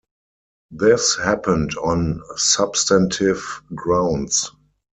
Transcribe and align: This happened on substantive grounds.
This 0.71 1.15
happened 1.15 1.75
on 1.77 2.23
substantive 2.35 3.61
grounds. 3.75 4.49